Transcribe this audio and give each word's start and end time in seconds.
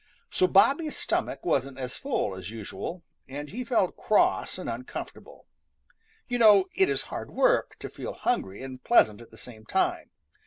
So 0.31 0.47
Bobby's 0.47 0.97
stomach 0.97 1.45
wasn't 1.45 1.77
as 1.77 1.95
full 1.95 2.33
as 2.35 2.49
usual, 2.49 3.03
and 3.27 3.51
he 3.51 3.63
felt 3.63 3.95
cross 3.95 4.57
and 4.57 4.67
uncomfortable. 4.67 5.45
You 6.27 6.39
know 6.39 6.65
it 6.73 6.89
is 6.89 7.03
hard 7.13 7.29
work 7.29 7.75
to 7.77 7.87
feel 7.87 8.13
hungry 8.13 8.63
and 8.63 8.83
pleasant 8.83 9.21
at 9.21 9.29
the 9.29 9.37
same 9.37 9.63
time. 9.63 10.09